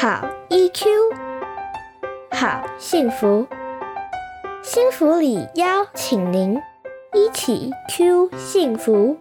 [0.00, 0.86] 好 EQ，
[2.30, 3.46] 好幸福，
[4.62, 6.58] 幸福里邀请您
[7.12, 9.18] 一起 Q 幸福。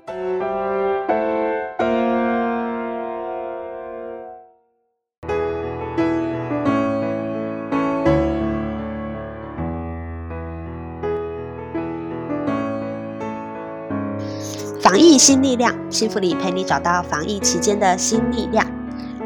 [14.82, 18.66] 防疫新力量，幸福里陪你找到防疫期间的新力量。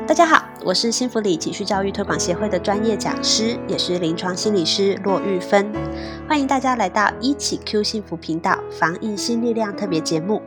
[0.05, 5.69] 大家好，我是幸福里情绪教育推广协会的专业讲师，也是临床心理师骆玉芬。
[6.25, 10.41] 欢迎大家来到一起 Q 幸福频道防疫新力量特别节目。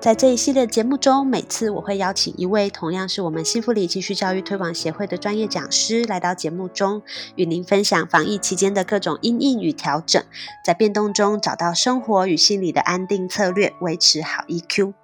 [0.00, 7.02] 在这一系列节目中，每次我会邀请一位同样是我们幸福里继续教育推广协会的专业讲师来到节目中，
[7.34, 10.22] 与您分享防疫期间的各种因应与调整，
[10.64, 14.94] 在变动中找到生活与心理的安定策略，维持好 EQ。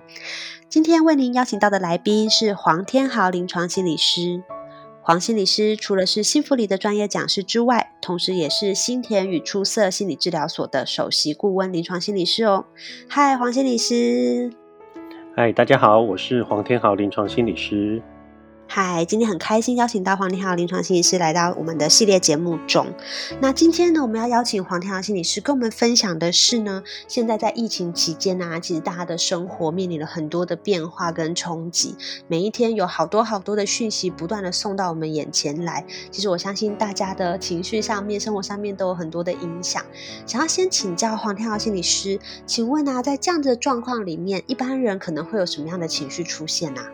[0.69, 4.43] 今天为您邀请到的来宾是黄天豪临床心理师。
[5.07, 12.65] 黄心理师除了是幸福里的专业讲师之外，同时也是新田与出色心理治疗所的首席顾问临床心理师哦。
[13.07, 14.51] 嗨，黄心理师。
[15.37, 18.01] 嗨，大家好，我是黄天豪临床心理师。
[18.77, 22.93] 嗨，今天很开心邀请到黄天豪临床心理师来到我们的系列节目中。
[23.41, 31.95] 那今天呢，我们要邀请黄天豪心理师跟我们分享的是呢，现在在疫情期间呢、其实大家的生活面临了很多的变化跟冲击，
[32.27, 35.87] 每一天有好多好多的讯息不断的送到我们眼前来。
[36.11, 39.85] 其实我相信大家的情绪上面、生活上面都有很多的影响。
[40.27, 46.91] 想要先请教黄天豪心理师，请问啊，在这样子的状况里面，一般人可能会有什么样的情绪出现啊？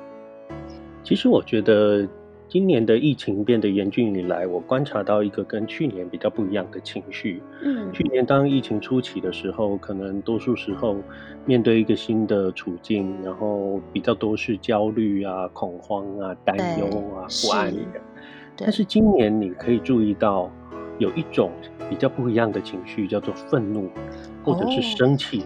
[1.11, 2.07] 其实我觉得
[2.47, 7.43] 今年的疫情变得严峻以来，我观察到一个跟去年比较不一样的情绪。
[7.65, 10.99] 嗯去年当疫情初期的时候，可能多数时候
[11.45, 17.81] 面对一个新的处境，然后比较多是焦虑啊、恐慌啊、担忧啊、不安的。
[18.57, 20.49] 对但是今年你可以注意到，
[20.99, 21.51] 有一种
[21.89, 23.91] 比较不一样的情绪，叫做愤怒
[24.45, 25.43] 或者是哦生气，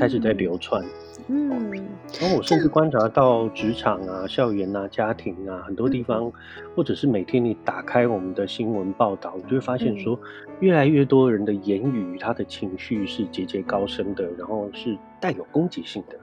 [0.00, 0.82] 开始在流窜。
[0.82, 0.88] 嗯，
[1.28, 6.30] 然后我甚至观察到职场啊、校园啊、家庭啊很多地方，
[6.74, 10.18] 或者是每天你打开我们的新闻报道，你就会发现说，
[10.60, 16.16] 越来越多人的言语，他的情绪是节节高升的，然后是带有攻击性的。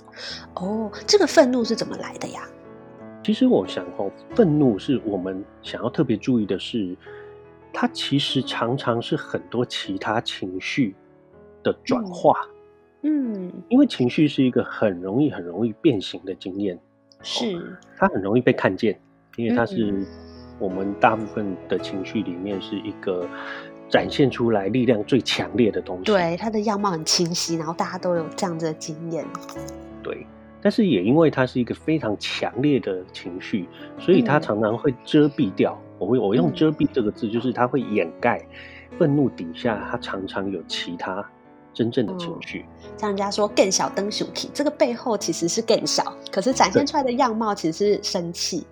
[0.56, 2.42] 哦，这个愤怒是怎么来的呀？
[3.24, 6.96] 其实我想哦，愤怒是我们想要特别注意的是，
[7.74, 10.96] 它其实常常是很多其他情绪
[11.62, 12.34] 的转化。
[12.46, 12.59] 嗯，
[13.02, 16.78] 因为情绪是一个很容易、很容易变形的经验，
[17.22, 19.00] 是，它很容易被看见，
[19.38, 20.06] 因为它是嗯
[20.60, 23.26] 我们大部分的情绪里面是一个
[23.88, 26.04] 展现出来力量最强烈的东西。
[26.04, 29.26] 对，它的样貌很清晰，然后大家都有这样子的经验。
[30.04, 30.26] 对，
[30.62, 33.68] 但是也因为它是一个非常强烈的情绪，
[33.98, 35.80] 所以它嗯常常会遮蔽掉。
[35.98, 38.46] 我会我用嗯遮蔽这个字，就是它会掩盖
[38.98, 41.26] 愤怒底下，它常常有其他
[41.74, 42.66] 真正的情嗯绪。
[42.98, 48.66] 像人家说更小灯鼠体，这个背后其实是更小，可是展现出来的样貌其实是生气。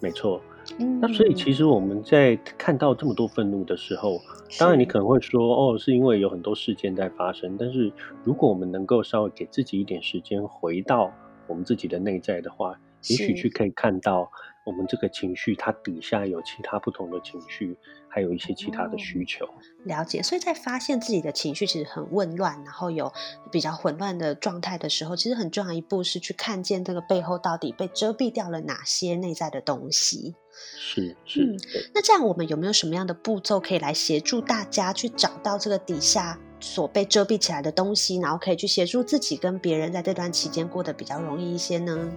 [0.00, 0.40] 没错，
[0.78, 4.20] 嗯，那所以其实我们在看到这么多愤怒的时候，
[4.58, 7.56] 当然你可能会说，哦，是因为有很多事件在发生。
[7.58, 7.90] 但是
[8.24, 11.10] 如果我们能够稍微给自己一点时间，回到
[11.46, 14.30] 我们自己的内在的话，也许去可以看到
[14.64, 17.76] 我们这个情绪它底下有其他不同的情绪，
[18.08, 19.48] 还有一些其他的哦需求。
[19.84, 23.12] 了解，所以在发现自己的情绪其实很混乱，然后有
[23.52, 30.34] 比较混乱的状态的时候，其实很重要一步是去看见这个背后到底被遮蔽掉了哪些内在的东西。
[30.50, 31.56] 是是，嗯
[31.94, 42.10] 那这样我们有没有什么样的步骤可以来协助大家去找到这个底下所被遮蔽起来的东西，然后可以去协助自己跟别人在这段期间过得比较容易一些呢？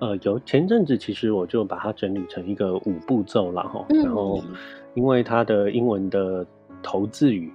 [0.00, 4.54] 呃，有前阵子其实我就把它整理成一个五步骤了哈，然后嗯
[4.94, 6.46] 因为它的英文的
[6.82, 7.52] 头字语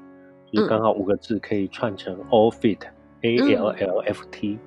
[0.52, 4.59] 就刚好五个字可以串成 all fit，A L L F T，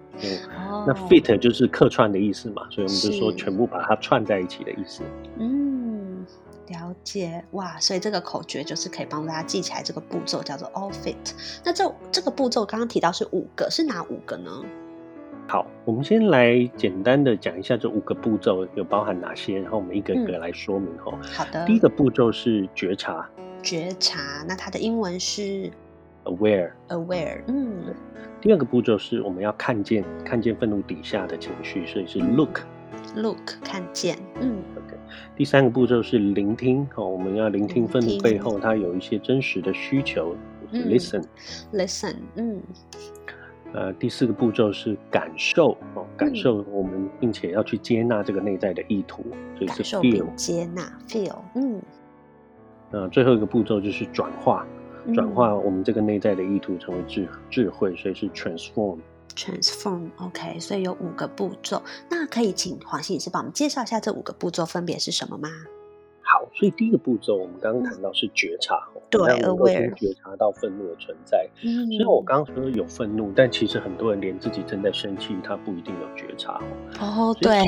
[0.87, 5.03] 那 fit 就是客串的意思嘛，所以我们就说全部把它串在一起的意思。
[5.39, 6.27] 嗯，
[6.69, 11.15] 了解哇，所以这个口诀就是可以帮大家记起来，这个步骤叫做 all fit。
[11.65, 14.51] 那这这个步骤刚刚提到是五个，是哪五个呢？
[15.49, 20.41] 好，我们先来简单的讲一下这五个步骤有包含哪些，然后我们一个一个嗯。
[20.41, 21.17] 来说明哈。
[21.23, 23.29] 好的，第一个步骤是觉察。
[23.63, 25.71] 觉察，那它的英文是
[26.25, 27.95] （aware），aware，嗯，
[28.41, 32.63] 第二个步骤是我们要看见看见愤怒底下的情绪，所以是 look。
[33.15, 34.59] look 看见，嗯。
[34.77, 34.97] OK，
[35.37, 40.37] 第三个步骤是聆听哦，我们要聆听愤怒背后它有一些真实的需求，
[40.73, 40.91] 就是嗯。
[40.91, 41.25] listen。
[41.73, 42.61] listen，嗯
[43.77, 49.23] 呃，第四个步骤是感受哦，感受我们，并且要去接纳这个内在的意图，
[49.55, 51.37] 所以是 feel 接纳 feel。
[51.55, 51.83] 嗯，
[52.91, 54.67] 那最后一个步骤就是转化，
[55.15, 58.99] 转化我们这个内在的意图成为智智慧，所以是 transform。
[59.35, 61.83] transform，OK，所以有五个步骤。
[62.09, 65.51] 那可以请黄心理师帮我们介绍一下这五个步骤分别是什么吗？
[66.37, 68.79] 好，所以第一个步骤，我们刚刚谈到是觉察，
[69.09, 71.49] 对，aware，觉察到愤怒的存在。
[71.65, 76.61] 嗯，虽然我刚刚说有愤怒，但其实很多人连自己正在生气，他不一定有觉察
[77.01, 77.33] 哦。
[77.33, 77.65] 哦，对，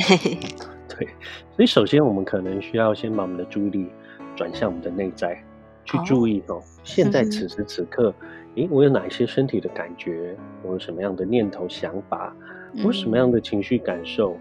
[0.86, 1.08] 对，
[1.56, 3.88] 所以首先我们可能需要先把我们的注意力
[4.36, 5.42] 转向我们的内在，
[5.86, 8.12] 去注意哦，现在此时此刻，
[8.56, 10.36] 诶，我有哪一些身体的感觉？
[10.62, 12.36] 我有什么样的念头想法？
[12.76, 14.36] 我有什么样的情绪感受？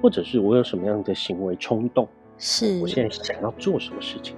[0.00, 2.08] 或者是我有什么样的行为冲动？
[2.38, 4.36] 是我现在想要做什么事情，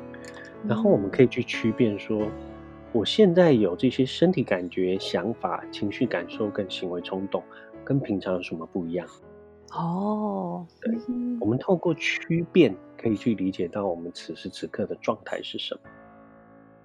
[0.66, 2.26] 然后我们可以去区辨说，
[2.92, 7.42] 我现在有这些身体感觉、想法、情绪感受跟行为冲动，
[7.84, 9.06] 跟平常有什么不一样？
[9.72, 10.92] 哦，对，
[11.40, 15.80] 我们透过区辨可以去理解到我们此时此刻的状态是什么。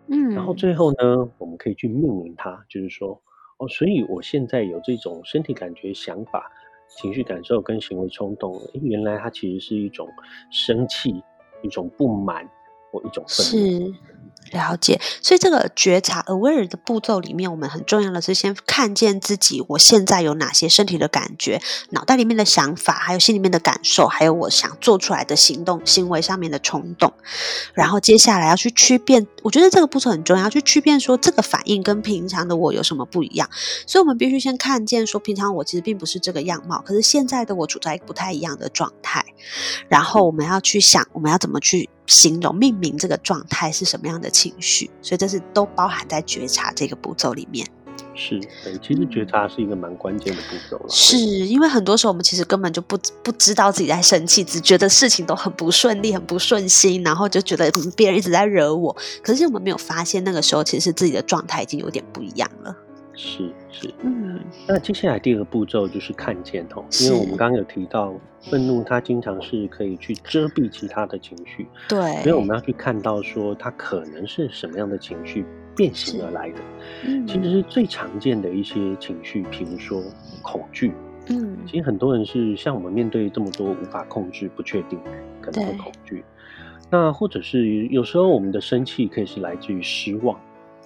[0.07, 3.19] 嗯，然后最后呢，我们可以去命名它，就是说，
[3.57, 6.51] 哦，所以我现在有这种身体感觉、想法。
[6.87, 10.07] 情绪感受跟行为冲动，原来它其实是一种
[10.51, 11.23] 生气，
[11.61, 12.49] 一种不满，
[12.91, 13.93] 或一种愤怒。
[14.51, 27.11] 了解，所以这个觉察 aware 的步骤里面，我们很重要的是先看见自己，我现在有哪些身体的感觉、脑袋里面的想法，还有心里面的感受，还有我想做出来的行动、行为上面的冲动。
[27.73, 33.49] 然后接下来要去区辨，我觉得这个步骤很重要，去区辨说这个反应跟平常的我有什么不一样。
[33.87, 39.25] 所以我们必须先看见说，平常我其实并不是这个样貌，可是现在的我处在不太一样的状态。
[39.89, 41.89] 然后我们要去想，我们要怎么去。
[42.07, 47.65] 形容命名这个状态是什么样的情绪，所以这是都包含在觉察这个步骤里面。
[48.13, 50.89] 是，对，其实觉察是一个蛮关键的步骤了。
[50.89, 58.95] 是因为很多时候我们其实根本就不不知道自己在生气，只觉得事情都很不顺利、很不顺心，然后就觉得别人一直在惹我。
[59.21, 62.75] 可是我们没有发现，那个时候其实自己的状态已经有点不一样了。
[63.15, 75.45] 是是，嗯，那接下来第二个步骤就是看见哦，因为我们刚刚有提到愤怒，它经常是可以去遮蔽其他的情绪，对，所以我们要去看到说它可能是什么样的情绪
[75.75, 76.59] 变形而来的。
[77.05, 80.03] 嗯，其实是最常见的一些情绪，比如说
[80.41, 80.91] 恐惧，
[81.29, 84.99] 嗯，其实很多人是像我们面对这么多无法控制、不确定，
[85.41, 86.23] 可能会恐惧。
[86.91, 90.37] 那或者是有时候我们的生气可以是来自于失望。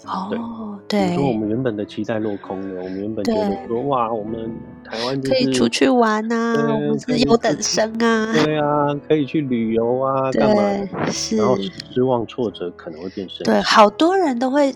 [0.06, 4.50] 哦，对，说我们原本的期待落空了，我们原本觉得说哇，我们
[4.84, 11.08] 台湾可以出去玩呐，我们是优等生啊，对啊，可以去旅游啊，干嘛？
[11.12, 11.58] 是，然后
[11.92, 14.74] 失望挫折可能会变深对，好多人都会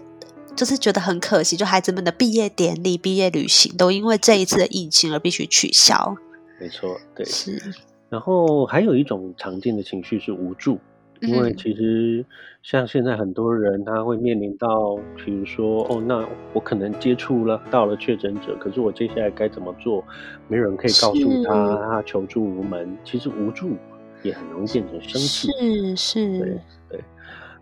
[0.55, 6.15] 就是觉得很可惜，就孩子们的毕业典礼、毕业旅行都因为这一次的疫情而必须取消。
[6.59, 7.61] 没错，对，是。
[8.09, 10.77] 然后还有一种常见的情绪是无助。
[11.27, 12.25] 因为其实
[12.61, 20.03] 像现在很多人他会面临到，比如说哦，那我可能接触了到了确诊者，可是我接下来该怎么做？
[20.47, 22.97] 没有人可以告诉他，他求助无门。
[23.03, 23.71] 其实无助
[24.21, 26.59] 也很容易变成生气，是是，对
[26.89, 27.03] 对。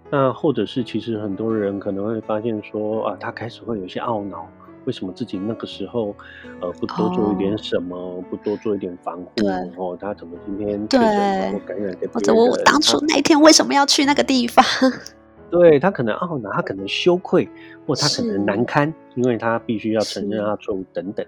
[0.09, 4.47] 那或者是其实很多人可能会发现说啊，他开始会有一些懊恼。
[4.85, 6.15] 为什么自己那个时候，
[6.59, 9.31] 呃，不多做一点什么，不多做一点防护？
[9.77, 12.07] 哦，他怎么今天确诊或感染给？
[12.07, 14.65] 或者我当初那一天为什么要去那个地方？
[15.51, 17.47] 对他可能懊恼，他可能羞愧，
[17.85, 21.25] 或他可能难堪，因为他必须要承认他错误等等。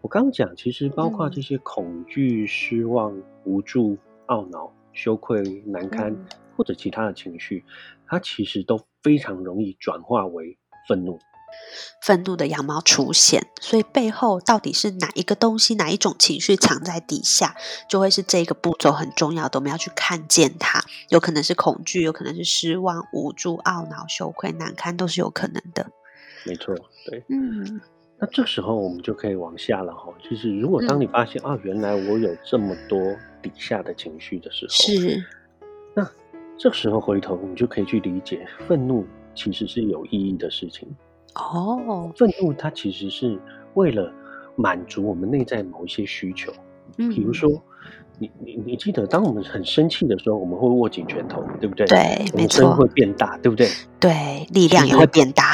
[0.00, 3.12] 我刚讲，其实包括这些恐惧、失望、
[3.44, 6.14] 无助、懊恼、羞愧、难堪，
[6.56, 7.64] 或者其他的情绪，
[8.06, 11.18] 它其实都非常容易转化为愤怒。
[12.00, 17.56] 愤怒的羊毛出现，所以背后到底是哪一个东西、哪一种情绪藏在底下，
[17.88, 19.58] 就会是这个步骤很重要的。
[19.58, 25.90] 我们要去看见它，有可能是恐惧，有可能是失望、无助、懊恼、羞愧、难堪，都是有可能的。
[26.46, 26.74] 没错，
[27.06, 27.80] 对，嗯。
[28.20, 30.12] 那这时候我们就可以往下了哈。
[30.28, 32.98] 就是如果当你发现啊，原来我有这么多
[33.40, 35.24] 底下的情绪的时候，是。
[35.94, 36.08] 那
[36.58, 40.88] 这时候回头，你就可以去理解，愤怒其实是有意义的事情。
[41.34, 43.38] 哦，愤怒它其实是
[43.74, 44.12] 为了
[44.56, 46.52] 满足我们内在某一些需求，
[46.96, 47.48] 嗯，比如说，
[48.18, 51.86] 你你你记得，当我们很生气的时候，我们会握紧拳头，对不对？
[51.86, 53.68] 对，没错，会变大，对不对？
[54.00, 55.52] 对，力量也会变大。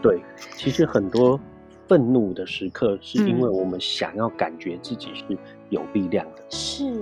[0.00, 0.22] 对，
[0.56, 1.40] 其实很多
[1.88, 5.36] 愤怒的时刻，是因为我们想要感觉自己是
[5.70, 6.92] 有力量的，是，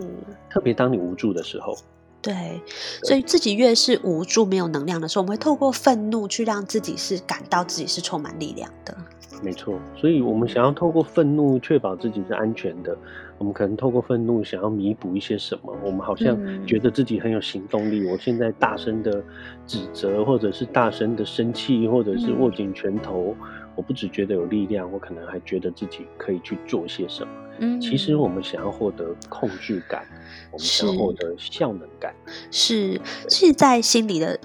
[0.49, 1.77] 特别当你无助的时候。
[2.23, 2.61] 对，
[3.05, 8.97] 所以自己越是无助、没有能量的时候，我们会透过愤怒去让自己是感到自己是充满力量的。
[9.43, 12.97] 没错，所以我们想要透过愤怒确保自己是安全的，
[13.37, 15.77] 我们可能透过愤怒想要弥补一些什么。
[15.85, 19.23] 我们好像觉得自己很有行动力，我现在大声的
[19.67, 23.37] 指责，或者是大声的生气，或者是握紧拳头，
[23.77, 27.33] 我不只觉得有力量，我可能还觉得自己可以去做些什么。
[27.61, 30.05] 嗯，其实我们想要获得控制感，
[30.51, 32.15] 我们想要获得效能感，
[32.51, 34.39] 是，是在心里的。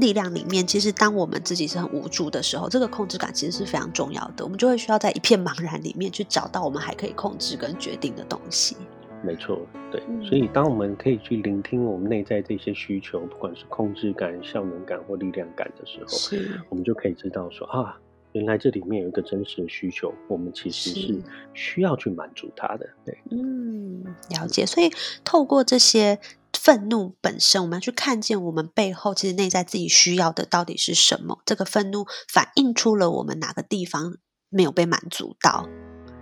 [0.00, 4.44] 力量里面，其实当我们自己是很无助的时候，这个控制感其实是非常重要的。
[4.44, 8.76] 我们就会需要在一片茫然里面去找到我们还可以控制跟决定的东西。
[9.22, 9.58] 没错，
[9.90, 10.00] 对。
[10.26, 17.98] 所以，当我们可以去聆听我们内在这些需求，不管是控制感、效能感或力量感的时候，是，我们就可以知道说啊，
[18.34, 21.22] 原来这里面有一个真实的需求，我们其实是
[21.54, 22.86] 需要去满足它的。
[23.04, 24.64] 对，嗯，了解。
[24.64, 24.92] 所以，
[25.24, 26.20] 透过这些。
[26.56, 31.40] 愤怒本身，我们要去看见我们背后其实内在自己需要的到底是什么。
[31.44, 34.16] 这个愤怒反映出了我们哪个地方
[34.48, 35.68] 没有被满足到。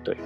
[0.02, 0.16] 对，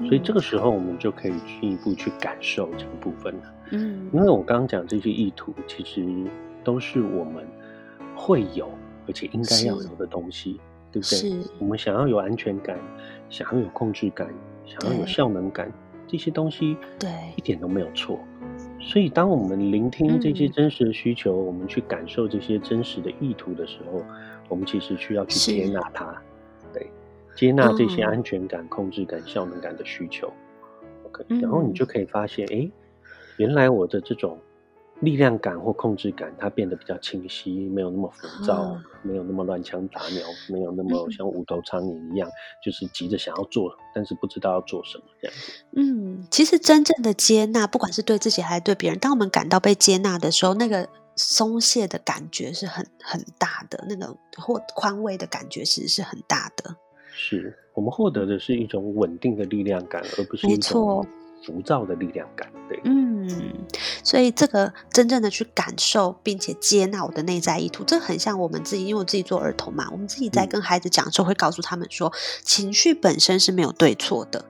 [0.00, 3.54] 所以这个时候我们就可以进一步去感受这个部分了。
[3.70, 6.04] 嗯，因为我刚刚讲这些意图，其实
[6.62, 7.46] 都是我们
[8.14, 8.68] 会有
[9.06, 10.60] 而且应该要有的东西，
[10.92, 11.40] 对不对？
[11.58, 12.78] 我们想要有安全感，
[13.30, 14.28] 想要有控制感，
[14.66, 15.72] 想要有效能感，
[16.06, 18.20] 这些东西，对，一点都没有错。
[18.78, 24.02] 所以，当我们聆听这些真实的需求，我们去感受这些真实的意图的时候，
[24.48, 26.14] 我们其实需要去接纳它，
[26.72, 26.90] 对，
[27.34, 30.32] 接纳这些安全感、控制感、效能感的需求。
[31.06, 32.70] OK，然后你就可以发现，哎，
[33.38, 34.38] 原来我的这种。
[35.02, 42.30] 力量感或控制感，它变得比较清晰，没有那么浮躁，没有那么乱枪打鸟，没有那么像无头苍蝇一样，
[42.64, 45.52] 就是急着想要做，但是不知道要做什么这样子。
[45.76, 56.76] 嗯，其实真正的接纳，不管是对自己还是对别人，当我们感到被接纳的时候，那个松懈的感觉是很很大的，那个或宽慰的感觉其实是很大的。
[57.10, 61.04] 是我们获得的是一种稳定的力量感，而不是一种。
[61.44, 63.11] 浮躁的力量感，对，嗯，
[64.04, 72.12] 所以这个真正的去感受并且接纳我的内在意图，这很像我们自己，因为我自己做儿童嘛，我们自己在跟孩子讲的时候，会告诉他们说，
[72.44, 74.44] 情绪本身是没有对错的，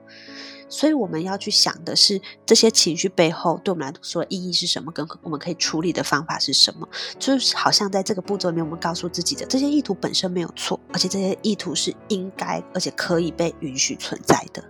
[0.69, 6.87] 所以我们要去想的是，这些情绪背后对我们来说意义是什么，跟我们可以处理的方法是什么，
[7.19, 14.63] 就是好像在这个步骤里面，我们告诉自己的，这些意图本身没有错，而且这些意图是应该而且可以被允许存在的。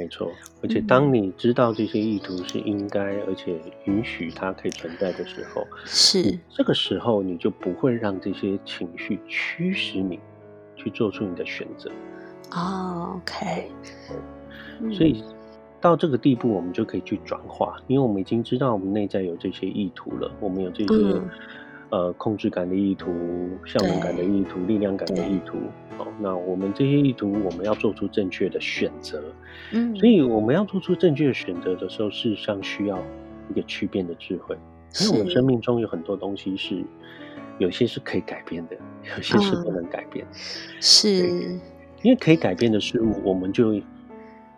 [0.00, 10.18] 没错，而且当你知道这些意图是应该，而且允许它可以存在的时候，是这个时候你就不会让这些情绪驱使你
[10.74, 11.90] 去做出你的选择。
[12.52, 13.70] 哦，OK。
[14.90, 15.22] 所以
[15.82, 21.20] 到这个地步，我们就可以去转化，因为我们已经知道我们内在有这些意图了，我们有这些。
[21.90, 23.10] 呃，控制感的意图、
[23.64, 25.58] 效能感的意图、力量感的意图，
[25.98, 29.20] 哦，那我们这些意图，我们要做出正确的选择。
[29.72, 32.96] 嗯，所以我们要做出正确的选择的时候，事实上需要
[33.50, 34.56] 一个区变的智慧。
[35.00, 36.84] 因为我们生命中有很多东西是，
[37.58, 38.76] 有些是可以改变的，
[39.16, 40.24] 有些是不能改变。
[40.80, 41.58] 是，
[42.02, 43.80] 因为可以改变的事物，我们就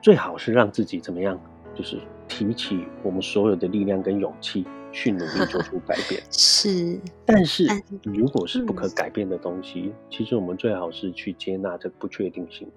[0.02, 1.40] 最好是让自己怎么样，
[1.74, 1.96] 就是
[2.28, 4.66] 提起我们所有的力量跟勇气。
[4.92, 6.22] 去努力做出改变。
[6.30, 7.66] 是，但是
[8.04, 12.70] 如果是不可改变的东西，其实我们最好是去接纳这不确定性，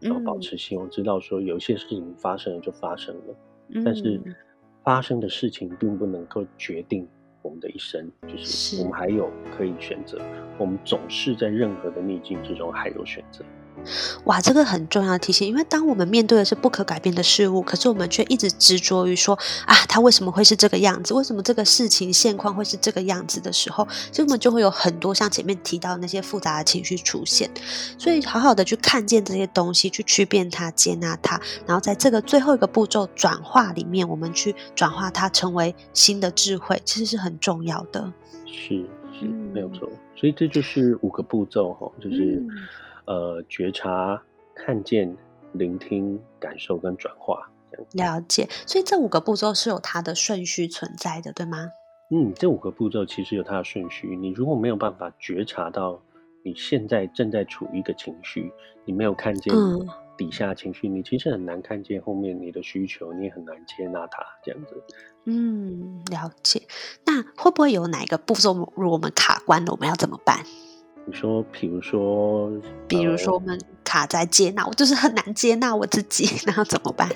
[0.00, 3.36] 然后保持希望，知道说有些事情发生了就发生了，
[3.84, 4.20] 但是
[4.84, 7.06] 发生的事情并不能够决定
[7.42, 10.20] 我们的一生，就是我们还有可以选择，
[10.58, 13.44] 我们总是在任何的逆境之中还有选择。
[14.24, 21.14] 哇，这个很重要的提醒，因为当我们面对的是不可改变的事物，可是我们却一直执着于说啊，它为什么会是这个样子？
[21.14, 27.48] 为什么这个事情现况会是这个样子的时候，所以我们就会有很多像前面提到的那些复杂的情绪出现。
[27.96, 38.12] 所以，好好的去看见这些东西，去区辨它、接纳它，然后在这个最后一个步骤转化里面，我们去转化它成为新的智慧，其实是很重要的。
[38.46, 38.84] 是
[39.18, 39.88] 是，没有错。
[40.16, 42.42] 所以这就是五个步骤哈，就是。
[43.06, 44.22] 呃，觉察、
[44.54, 45.16] 看见、
[45.52, 48.48] 聆听、感受跟转化，这样了解。
[48.66, 51.70] 所以这五个步骤是有它的顺序存在的，对吗？
[52.10, 54.16] 嗯，这五个步骤其实有它的顺序。
[54.16, 56.00] 你如果没有办法觉察到
[56.44, 58.52] 你现在正在处于一个情绪，
[58.84, 59.52] 你没有看见
[60.16, 64.82] 底下情绪，你其实很难看见后面你的需求，你也很难接纳它，这样子。
[65.24, 66.62] 嗯，了解。
[67.04, 70.44] 那会不会有哪一个步骤，如果我们卡关了，我们要怎么办？
[71.06, 72.50] 你说，比如说，
[72.88, 77.08] 比如说我们卡在接纳，我就是很难接纳我自己， 那要怎么办？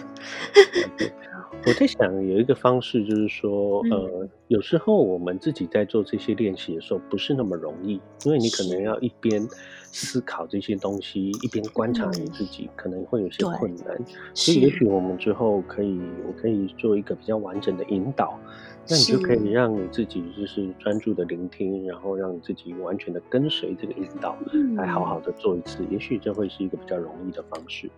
[1.67, 9.47] 我在想有一个方式，就是说，呃，有时候我们自己在做这些练习的时候，不是那么容易，因为你可能要一边
[9.93, 13.99] 思考这些东西，一边观察你自己，可能会有些困难。
[14.33, 18.39] 所以，也许我们之后可以，我可以做一个比较完整的引导，
[18.91, 24.37] 那你就可以让你自己就是专注的聆听，然后让你自己完全的跟随这个引导，
[24.77, 25.79] 来好好的做一次。
[25.91, 27.89] 也许这会是一个比较容易的方式。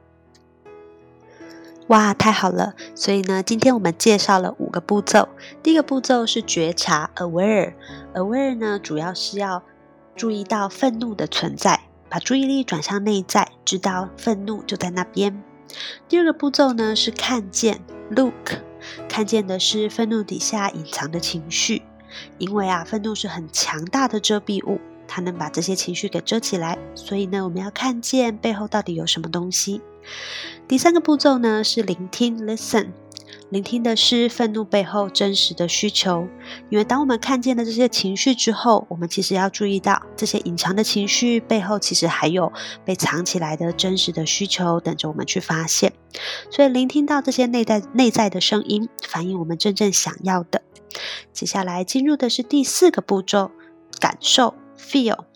[1.88, 2.75] 哇，太好了！
[2.94, 5.28] 所以呢，今天我们介绍了五个步骤。
[5.62, 9.62] 第一个步骤是觉察 （aware），aware 呢主要是要
[10.14, 15.42] 注意到愤怒的存在，把注意力转向内在，知道愤怒就在那边。
[16.08, 17.80] 第二个步骤呢是看见
[18.11, 18.61] （look），
[19.08, 21.82] 看见的是愤怒底下隐藏的情绪，
[22.38, 24.80] 因为啊，愤怒是很强大的遮蔽物。
[25.08, 29.82] 它能把这些情绪给遮起来，所以呢，我们要看见背后到底有什么东西。
[30.66, 32.88] 第三个步骤呢是聆听 （listen），
[33.50, 36.26] 聆听的是愤怒背后真实的需求。
[36.70, 42.52] 因为当我们看见了这些情绪之后，我们其实要注意到这些隐藏的情绪背后其实还有
[42.84, 45.92] 被藏起来的真实的需求等着我们去发现。
[46.50, 50.62] 所以聆听到这些内在内在的声音，反映我们真正想要的。
[51.32, 53.50] 接下来进入的是第四个步骤，
[54.00, 54.54] 感受。
[54.76, 55.26] feel，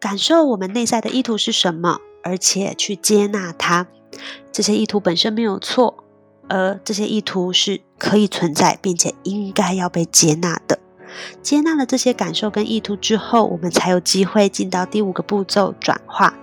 [0.00, 3.86] 感受我们内在的意图是什么，而且去接纳它。
[4.50, 6.03] 这些意图本身没有错，
[6.48, 10.78] 而这些意图是可以存在，并且应该要被接纳的。
[11.42, 16.34] 接纳了这些感受跟意图之后，我们才有机会进到第五个步骤——转化。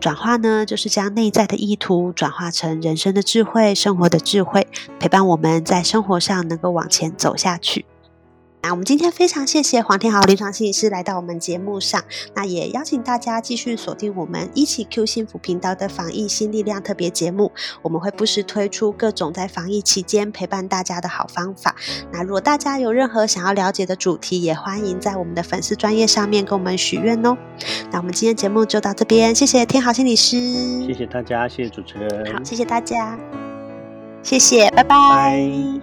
[0.00, 4.66] 转化呢，就是将内在的意图转化成人生的智慧、生活的智慧，
[4.98, 7.86] 陪伴我们在生活上能够往前走下去。
[8.66, 12.02] 那我们今天非常谢谢黄天豪临床心理师来到我们节目上，
[12.34, 17.52] 那也邀请大家继续锁定我们一起 Q 幸福频道的防疫新力量特别节目，
[17.82, 21.76] 我们会不时推出各种在防疫期间陪伴大家的好方法。
[22.10, 27.36] 那如果大家有任何想要了解的主题，也欢迎在我们的粉丝专业上面跟我们许愿哦。
[27.92, 30.38] 那我们今天节目就到这边，谢谢天豪心理师，
[30.86, 33.18] 谢谢大家，谢谢主持人，好，谢谢大家，
[34.22, 35.38] 谢谢，拜拜。
[35.38, 35.82] 一